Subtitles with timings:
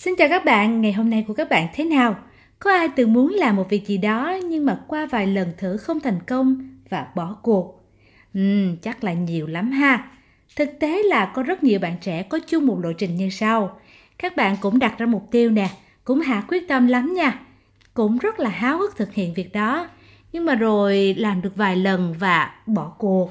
[0.00, 2.16] Xin chào các bạn, ngày hôm nay của các bạn thế nào?
[2.58, 5.76] Có ai từng muốn làm một việc gì đó nhưng mà qua vài lần thử
[5.76, 7.82] không thành công và bỏ cuộc?
[8.34, 10.10] Ừm, chắc là nhiều lắm ha.
[10.56, 13.80] Thực tế là có rất nhiều bạn trẻ có chung một lộ trình như sau.
[14.18, 15.70] Các bạn cũng đặt ra mục tiêu nè,
[16.04, 17.40] cũng hạ quyết tâm lắm nha.
[17.94, 19.88] Cũng rất là háo hức thực hiện việc đó.
[20.32, 23.30] Nhưng mà rồi làm được vài lần và bỏ cuộc.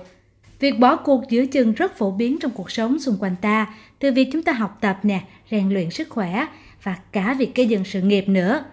[0.59, 4.11] Việc bỏ cuộc giữa chừng rất phổ biến trong cuộc sống xung quanh ta, từ
[4.11, 5.21] việc chúng ta học tập nè,
[5.51, 6.45] rèn luyện sức khỏe
[6.83, 8.63] và cả việc gây dựng sự nghiệp nữa.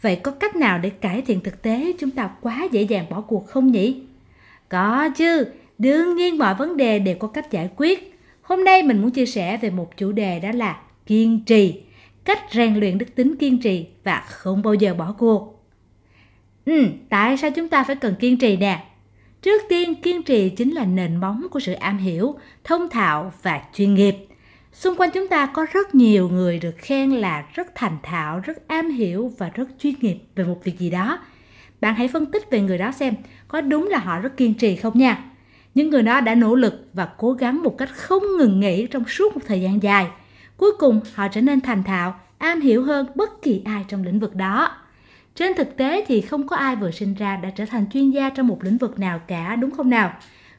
[0.00, 3.20] Vậy có cách nào để cải thiện thực tế chúng ta quá dễ dàng bỏ
[3.20, 4.02] cuộc không nhỉ?
[4.68, 5.46] Có chứ,
[5.78, 8.18] đương nhiên mọi vấn đề đều có cách giải quyết.
[8.42, 11.82] Hôm nay mình muốn chia sẻ về một chủ đề đó là kiên trì,
[12.24, 15.64] cách rèn luyện đức tính kiên trì và không bao giờ bỏ cuộc.
[16.66, 18.84] Ừ, tại sao chúng ta phải cần kiên trì nè?
[19.42, 23.62] Trước tiên, kiên trì chính là nền móng của sự am hiểu, thông thạo và
[23.74, 24.16] chuyên nghiệp.
[24.72, 28.68] Xung quanh chúng ta có rất nhiều người được khen là rất thành thạo, rất
[28.68, 31.18] am hiểu và rất chuyên nghiệp về một việc gì đó.
[31.80, 33.14] Bạn hãy phân tích về người đó xem
[33.48, 35.24] có đúng là họ rất kiên trì không nha.
[35.74, 39.04] Những người đó đã nỗ lực và cố gắng một cách không ngừng nghỉ trong
[39.08, 40.06] suốt một thời gian dài.
[40.56, 44.20] Cuối cùng họ trở nên thành thạo, am hiểu hơn bất kỳ ai trong lĩnh
[44.20, 44.76] vực đó.
[45.34, 48.30] Trên thực tế thì không có ai vừa sinh ra đã trở thành chuyên gia
[48.30, 50.12] trong một lĩnh vực nào cả đúng không nào?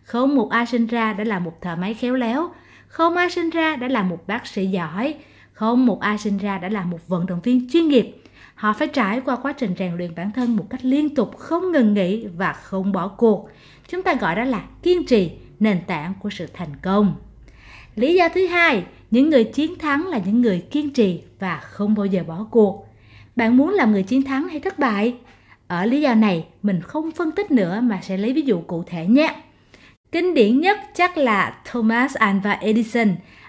[0.03, 2.49] Không một ai sinh ra đã là một thợ máy khéo léo,
[2.93, 5.15] không ai sinh ra đã là một bác sĩ giỏi,
[5.53, 8.15] không một ai sinh ra đã là một vận động viên chuyên nghiệp.
[8.55, 11.71] Họ phải trải qua quá trình rèn luyện bản thân một cách liên tục, không
[11.71, 13.49] ngừng nghỉ và không bỏ cuộc.
[13.87, 17.15] Chúng ta gọi đó là kiên trì, nền tảng của sự thành công.
[17.95, 21.95] Lý do thứ hai, những người chiến thắng là những người kiên trì và không
[21.95, 22.87] bao giờ bỏ cuộc.
[23.35, 25.15] Bạn muốn làm người chiến thắng hay thất bại?
[25.67, 28.83] Ở lý do này, mình không phân tích nữa mà sẽ lấy ví dụ cụ
[28.87, 29.35] thể nhé.
[30.13, 33.07] Kinh điển nhất chắc là Thomas Alva Edison.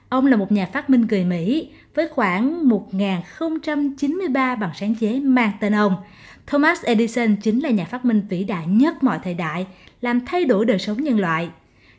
[0.08, 5.50] Ông là một nhà phát minh người Mỹ với khoảng 1093 bằng sáng chế mang
[5.60, 5.96] tên ông.
[6.46, 9.66] Thomas Edison chính là nhà phát minh vĩ đại nhất mọi thời đại,
[10.00, 11.48] làm thay đổi đời sống nhân loại.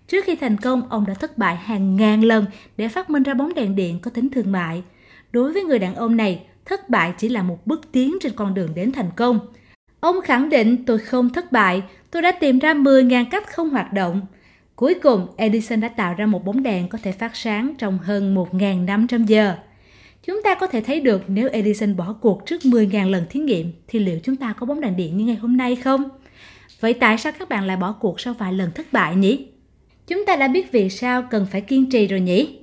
[0.08, 2.46] Trước khi thành công, ông đã thất bại hàng ngàn lần
[2.78, 4.84] để phát minh ra bóng đèn điện có tính thương mại.
[5.32, 8.54] Đối với người đàn ông này, thất bại chỉ là một bước tiến trên con
[8.54, 9.40] đường đến thành công.
[10.00, 13.94] Ông khẳng định tôi không thất bại, tôi đã tìm ra 10.000 cách không hoạt
[13.94, 14.22] động.
[14.76, 18.36] Cuối cùng, Edison đã tạo ra một bóng đèn có thể phát sáng trong hơn
[18.36, 19.56] 1.500 giờ.
[20.24, 23.72] Chúng ta có thể thấy được nếu Edison bỏ cuộc trước 10.000 lần thí nghiệm
[23.88, 26.10] thì liệu chúng ta có bóng đèn điện như ngày hôm nay không?
[26.80, 29.48] Vậy tại sao các bạn lại bỏ cuộc sau vài lần thất bại nhỉ?
[30.08, 32.60] Chúng ta đã biết vì sao cần phải kiên trì rồi nhỉ?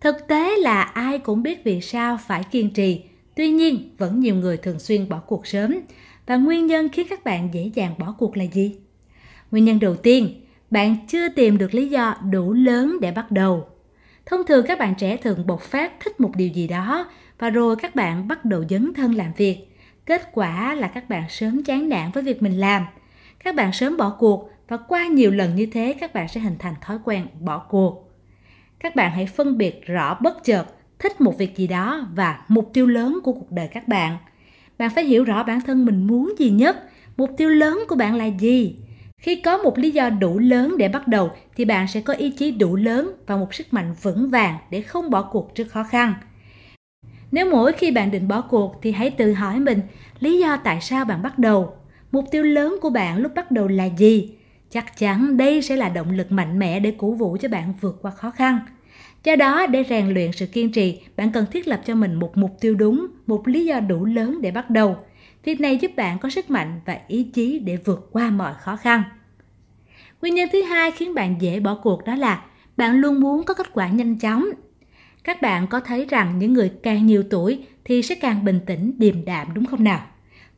[0.00, 3.00] Thực tế là ai cũng biết vì sao phải kiên trì,
[3.34, 5.78] tuy nhiên vẫn nhiều người thường xuyên bỏ cuộc sớm.
[6.26, 8.76] Và nguyên nhân khiến các bạn dễ dàng bỏ cuộc là gì?
[9.50, 10.45] Nguyên nhân đầu tiên,
[10.76, 13.66] bạn chưa tìm được lý do đủ lớn để bắt đầu.
[14.26, 17.76] Thông thường các bạn trẻ thường bộc phát thích một điều gì đó và rồi
[17.76, 19.58] các bạn bắt đầu dấn thân làm việc.
[20.04, 22.86] Kết quả là các bạn sớm chán nản với việc mình làm.
[23.44, 26.56] Các bạn sớm bỏ cuộc và qua nhiều lần như thế các bạn sẽ hình
[26.58, 28.10] thành thói quen bỏ cuộc.
[28.78, 30.64] Các bạn hãy phân biệt rõ bất chợt
[30.98, 34.16] thích một việc gì đó và mục tiêu lớn của cuộc đời các bạn.
[34.78, 36.76] Bạn phải hiểu rõ bản thân mình muốn gì nhất,
[37.16, 38.76] mục tiêu lớn của bạn là gì
[39.18, 42.30] khi có một lý do đủ lớn để bắt đầu thì bạn sẽ có ý
[42.30, 45.82] chí đủ lớn và một sức mạnh vững vàng để không bỏ cuộc trước khó
[45.82, 46.14] khăn.
[47.30, 49.80] Nếu mỗi khi bạn định bỏ cuộc thì hãy tự hỏi mình
[50.20, 51.76] lý do tại sao bạn bắt đầu.
[52.12, 54.36] Mục tiêu lớn của bạn lúc bắt đầu là gì?
[54.70, 57.98] Chắc chắn đây sẽ là động lực mạnh mẽ để cổ vũ cho bạn vượt
[58.02, 58.58] qua khó khăn.
[59.24, 62.36] Do đó, để rèn luyện sự kiên trì, bạn cần thiết lập cho mình một
[62.36, 64.96] mục tiêu đúng, một lý do đủ lớn để bắt đầu.
[65.46, 68.76] Việc này giúp bạn có sức mạnh và ý chí để vượt qua mọi khó
[68.76, 69.02] khăn.
[70.20, 72.44] Nguyên nhân thứ hai khiến bạn dễ bỏ cuộc đó là
[72.76, 74.46] bạn luôn muốn có kết quả nhanh chóng.
[75.24, 78.92] Các bạn có thấy rằng những người càng nhiều tuổi thì sẽ càng bình tĩnh,
[78.98, 80.06] điềm đạm đúng không nào?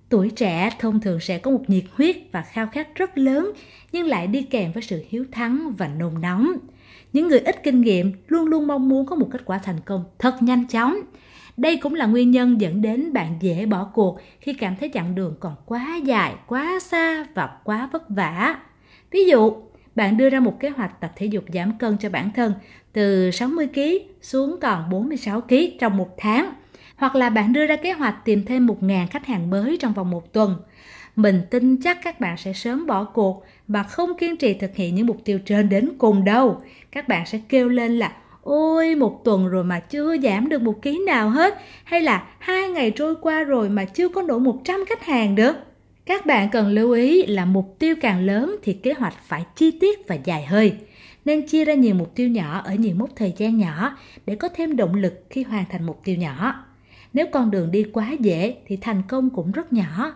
[0.08, 3.52] Tuổi trẻ thông thường sẽ có một nhiệt huyết và khao khát rất lớn
[3.92, 6.52] nhưng lại đi kèm với sự hiếu thắng và nôn nóng.
[7.12, 10.04] Những người ít kinh nghiệm luôn luôn mong muốn có một kết quả thành công
[10.18, 10.96] thật nhanh chóng.
[11.58, 15.14] Đây cũng là nguyên nhân dẫn đến bạn dễ bỏ cuộc khi cảm thấy chặng
[15.14, 18.58] đường còn quá dài, quá xa và quá vất vả.
[19.10, 19.52] Ví dụ,
[19.94, 22.52] bạn đưa ra một kế hoạch tập thể dục giảm cân cho bản thân
[22.92, 26.52] từ 60kg xuống còn 46kg trong một tháng.
[26.96, 30.10] Hoặc là bạn đưa ra kế hoạch tìm thêm 1.000 khách hàng mới trong vòng
[30.10, 30.56] một tuần.
[31.16, 34.94] Mình tin chắc các bạn sẽ sớm bỏ cuộc và không kiên trì thực hiện
[34.94, 36.62] những mục tiêu trên đến cùng đâu.
[36.92, 38.12] Các bạn sẽ kêu lên là
[38.48, 41.58] Ôi, một tuần rồi mà chưa giảm được một ký nào hết.
[41.84, 45.56] Hay là hai ngày trôi qua rồi mà chưa có đủ 100 khách hàng được.
[46.06, 49.70] Các bạn cần lưu ý là mục tiêu càng lớn thì kế hoạch phải chi
[49.70, 50.72] tiết và dài hơi.
[51.24, 53.96] Nên chia ra nhiều mục tiêu nhỏ ở nhiều mốc thời gian nhỏ
[54.26, 56.64] để có thêm động lực khi hoàn thành mục tiêu nhỏ.
[57.12, 60.12] Nếu con đường đi quá dễ thì thành công cũng rất nhỏ.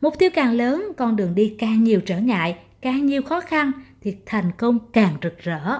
[0.00, 3.72] Mục tiêu càng lớn, con đường đi càng nhiều trở ngại, càng nhiều khó khăn
[4.00, 5.78] thì thành công càng rực rỡ.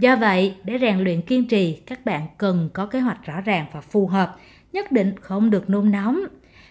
[0.00, 3.66] Do vậy, để rèn luyện kiên trì, các bạn cần có kế hoạch rõ ràng
[3.72, 4.36] và phù hợp,
[4.72, 6.20] nhất định không được nôn nóng.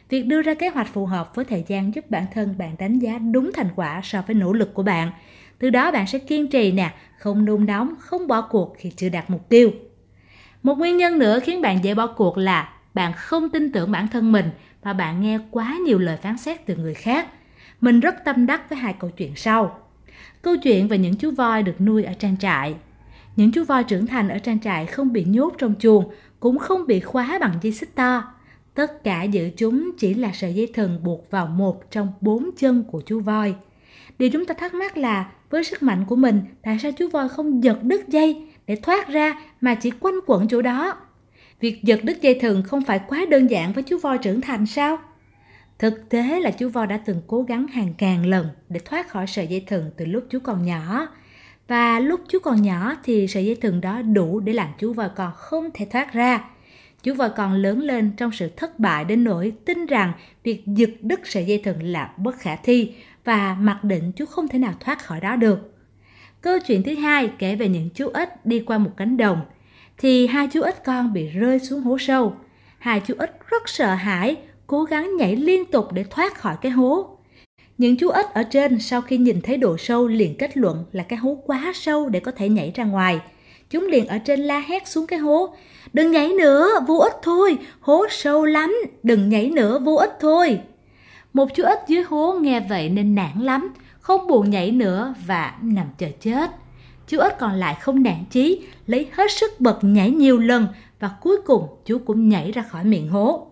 [0.09, 2.99] Việc đưa ra kế hoạch phù hợp với thời gian giúp bản thân bạn đánh
[2.99, 5.11] giá đúng thành quả so với nỗ lực của bạn.
[5.59, 9.09] Từ đó bạn sẽ kiên trì nè, không nôn nóng, không bỏ cuộc khi chưa
[9.09, 9.71] đạt mục tiêu.
[10.63, 14.07] Một nguyên nhân nữa khiến bạn dễ bỏ cuộc là bạn không tin tưởng bản
[14.07, 14.49] thân mình
[14.83, 17.27] và bạn nghe quá nhiều lời phán xét từ người khác.
[17.81, 19.79] Mình rất tâm đắc với hai câu chuyện sau.
[20.41, 22.75] Câu chuyện về những chú voi được nuôi ở trang trại.
[23.39, 26.87] Những chú voi trưởng thành ở trang trại không bị nhốt trong chuồng, cũng không
[26.87, 28.23] bị khóa bằng dây xích to.
[28.73, 32.83] Tất cả giữ chúng chỉ là sợi dây thừng buộc vào một trong bốn chân
[32.91, 33.55] của chú voi.
[34.17, 37.29] Điều chúng ta thắc mắc là với sức mạnh của mình, tại sao chú voi
[37.29, 40.97] không giật đứt dây để thoát ra mà chỉ quanh quẩn chỗ đó?
[41.59, 44.65] Việc giật đứt dây thừng không phải quá đơn giản với chú voi trưởng thành
[44.65, 44.97] sao?
[45.79, 49.27] Thực tế là chú voi đã từng cố gắng hàng ngàn lần để thoát khỏi
[49.27, 51.07] sợi dây thừng từ lúc chú còn nhỏ.
[51.69, 55.09] Và lúc chú còn nhỏ thì sợi dây thừng đó đủ để làm chú voi
[55.15, 56.49] con không thể thoát ra.
[57.03, 60.13] Chú voi con lớn lên trong sự thất bại đến nỗi tin rằng
[60.43, 62.93] việc giật đứt sợi dây thừng là bất khả thi
[63.25, 65.75] và mặc định chú không thể nào thoát khỏi đó được.
[66.41, 69.41] Câu chuyện thứ hai kể về những chú ếch đi qua một cánh đồng
[69.97, 72.35] thì hai chú ếch con bị rơi xuống hố sâu.
[72.79, 74.35] Hai chú ếch rất sợ hãi,
[74.67, 77.18] cố gắng nhảy liên tục để thoát khỏi cái hố.
[77.79, 81.03] Những chú ếch ở trên sau khi nhìn thấy độ sâu liền kết luận là
[81.03, 83.19] cái hố quá sâu để có thể nhảy ra ngoài.
[83.69, 85.53] Chúng liền ở trên la hét xuống cái hố.
[85.93, 90.59] Đừng nhảy nữa, vô ích thôi, hố sâu lắm, đừng nhảy nữa, vô ích thôi.
[91.33, 95.53] Một chú ếch dưới hố nghe vậy nên nản lắm, không buồn nhảy nữa và
[95.61, 96.51] nằm chờ chết.
[97.07, 100.67] Chú ếch còn lại không nản chí, lấy hết sức bật nhảy nhiều lần
[100.99, 103.48] và cuối cùng chú cũng nhảy ra khỏi miệng hố.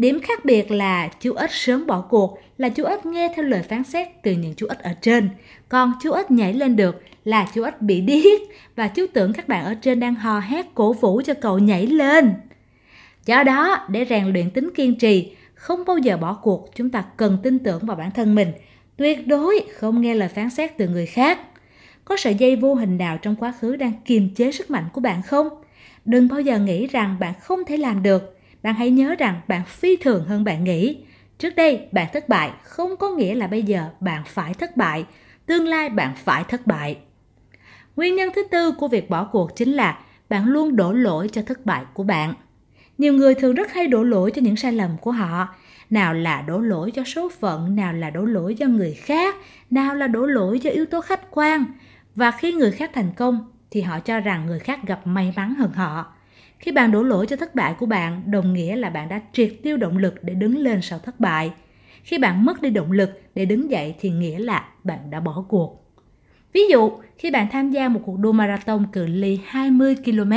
[0.00, 3.62] Điểm khác biệt là chú ếch sớm bỏ cuộc là chú ếch nghe theo lời
[3.62, 5.28] phán xét từ những chú ếch ở trên.
[5.68, 8.40] Còn chú ếch nhảy lên được là chú ếch bị điếc
[8.76, 11.86] và chú tưởng các bạn ở trên đang hò hét cổ vũ cho cậu nhảy
[11.86, 12.32] lên.
[13.26, 17.04] Do đó, để rèn luyện tính kiên trì, không bao giờ bỏ cuộc, chúng ta
[17.16, 18.52] cần tin tưởng vào bản thân mình.
[18.96, 21.38] Tuyệt đối không nghe lời phán xét từ người khác.
[22.04, 25.00] Có sợi dây vô hình nào trong quá khứ đang kiềm chế sức mạnh của
[25.00, 25.48] bạn không?
[26.04, 28.39] Đừng bao giờ nghĩ rằng bạn không thể làm được.
[28.62, 30.98] Bạn hãy nhớ rằng bạn phi thường hơn bạn nghĩ.
[31.38, 35.06] Trước đây bạn thất bại không có nghĩa là bây giờ bạn phải thất bại.
[35.46, 36.98] Tương lai bạn phải thất bại.
[37.96, 39.98] Nguyên nhân thứ tư của việc bỏ cuộc chính là
[40.28, 42.34] bạn luôn đổ lỗi cho thất bại của bạn.
[42.98, 45.48] Nhiều người thường rất hay đổ lỗi cho những sai lầm của họ.
[45.90, 49.34] Nào là đổ lỗi cho số phận, nào là đổ lỗi cho người khác,
[49.70, 51.64] nào là đổ lỗi cho yếu tố khách quan.
[52.14, 55.54] Và khi người khác thành công thì họ cho rằng người khác gặp may mắn
[55.54, 56.12] hơn họ.
[56.60, 59.54] Khi bạn đổ lỗi cho thất bại của bạn, đồng nghĩa là bạn đã triệt
[59.62, 61.52] tiêu động lực để đứng lên sau thất bại.
[62.02, 65.44] Khi bạn mất đi động lực để đứng dậy thì nghĩa là bạn đã bỏ
[65.48, 65.84] cuộc.
[66.52, 70.32] Ví dụ, khi bạn tham gia một cuộc đua marathon cự ly 20 km,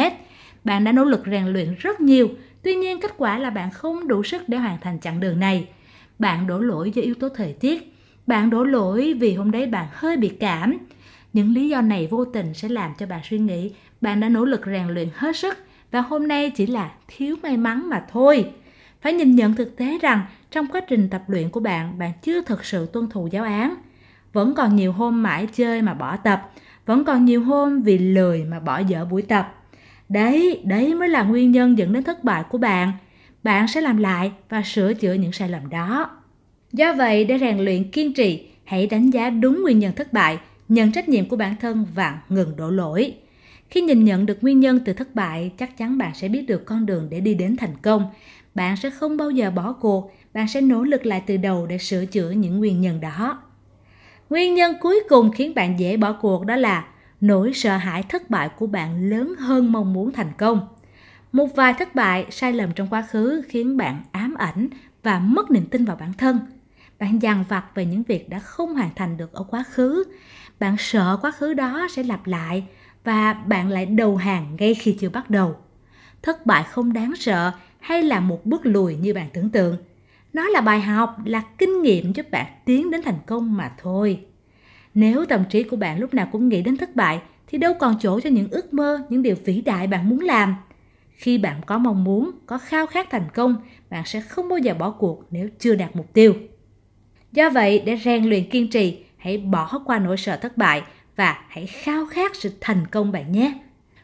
[0.63, 2.29] bạn đã nỗ lực rèn luyện rất nhiều,
[2.61, 5.67] tuy nhiên kết quả là bạn không đủ sức để hoàn thành chặng đường này.
[6.19, 7.93] Bạn đổ lỗi do yếu tố thời tiết,
[8.27, 10.77] bạn đổ lỗi vì hôm đấy bạn hơi bị cảm.
[11.33, 13.71] Những lý do này vô tình sẽ làm cho bạn suy nghĩ
[14.01, 15.57] bạn đã nỗ lực rèn luyện hết sức
[15.93, 18.51] và hôm nay chỉ là thiếu may mắn mà thôi.
[19.01, 22.41] Phải nhìn nhận thực tế rằng trong quá trình tập luyện của bạn, bạn chưa
[22.41, 23.75] thực sự tuân thủ giáo án.
[24.33, 26.51] Vẫn còn nhiều hôm mãi chơi mà bỏ tập,
[26.85, 29.55] vẫn còn nhiều hôm vì lười mà bỏ dở buổi tập.
[30.09, 32.91] Đấy, đấy mới là nguyên nhân dẫn đến thất bại của bạn.
[33.43, 36.09] Bạn sẽ làm lại và sửa chữa những sai lầm đó.
[36.71, 40.39] Do vậy, để rèn luyện kiên trì, hãy đánh giá đúng nguyên nhân thất bại,
[40.69, 43.13] nhận trách nhiệm của bản thân và ngừng đổ lỗi.
[43.73, 46.65] Khi nhìn nhận được nguyên nhân từ thất bại, chắc chắn bạn sẽ biết được
[46.65, 48.11] con đường để đi đến thành công.
[48.55, 51.77] Bạn sẽ không bao giờ bỏ cuộc, bạn sẽ nỗ lực lại từ đầu để
[51.77, 53.41] sửa chữa những nguyên nhân đó.
[54.29, 56.87] Nguyên nhân cuối cùng khiến bạn dễ bỏ cuộc đó là
[57.21, 60.67] nỗi sợ hãi thất bại của bạn lớn hơn mong muốn thành công.
[61.31, 64.67] Một vài thất bại, sai lầm trong quá khứ khiến bạn ám ảnh
[65.03, 66.39] và mất niềm tin vào bản thân.
[66.99, 70.03] Bạn dằn vặt về những việc đã không hoàn thành được ở quá khứ.
[70.59, 72.63] Bạn sợ quá khứ đó sẽ lặp lại
[73.03, 75.55] và bạn lại đầu hàng ngay khi chưa bắt đầu.
[76.21, 79.77] Thất bại không đáng sợ hay là một bước lùi như bạn tưởng tượng.
[80.33, 84.25] Nó là bài học, là kinh nghiệm giúp bạn tiến đến thành công mà thôi.
[84.93, 87.95] Nếu tâm trí của bạn lúc nào cũng nghĩ đến thất bại thì đâu còn
[87.99, 90.55] chỗ cho những ước mơ, những điều vĩ đại bạn muốn làm.
[91.13, 93.55] Khi bạn có mong muốn, có khao khát thành công,
[93.89, 96.33] bạn sẽ không bao giờ bỏ cuộc nếu chưa đạt mục tiêu.
[97.31, 100.81] Do vậy, để rèn luyện kiên trì, hãy bỏ qua nỗi sợ thất bại
[101.15, 103.53] và hãy khao khát sự thành công bạn nhé.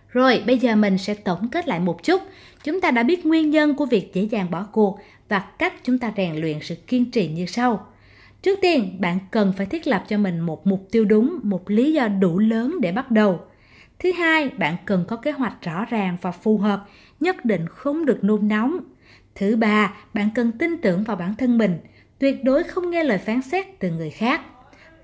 [0.10, 2.22] Rồi, bây giờ mình sẽ tổng kết lại một chút.
[2.64, 5.00] Chúng ta đã biết nguyên nhân của việc dễ dàng bỏ cuộc
[5.30, 7.88] và cách chúng ta rèn luyện sự kiên trì như sau.
[8.42, 11.94] Trước tiên, bạn cần phải thiết lập cho mình một mục tiêu đúng, một lý
[11.94, 13.40] do đủ lớn để bắt đầu.
[14.00, 16.86] Thứ hai, bạn cần có kế hoạch rõ ràng và phù hợp,
[17.20, 18.78] nhất định không được nôn nóng.
[19.36, 21.80] Thứ ba, bạn cần tin tưởng vào bản thân mình,
[22.20, 24.42] tuyệt đối không nghe lời phán xét từ người khác.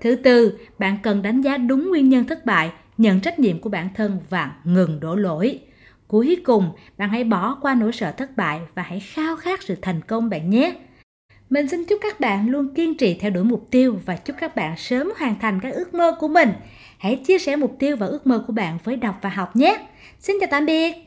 [0.00, 3.70] Thứ tư, bạn cần đánh giá đúng nguyên nhân thất bại, nhận trách nhiệm của
[3.70, 5.60] bản thân và ngừng đổ lỗi.
[6.08, 9.76] Cuối cùng, bạn hãy bỏ qua nỗi sợ thất bại và hãy khao khát sự
[9.82, 10.74] thành công bạn nhé.
[11.50, 14.56] Mình xin chúc các bạn luôn kiên trì theo đuổi mục tiêu và chúc các
[14.56, 16.52] bạn sớm hoàn thành các ước mơ của mình.
[16.98, 19.86] Hãy chia sẻ mục tiêu và ước mơ của bạn với đọc và học nhé.
[20.18, 21.05] Xin chào tạm biệt.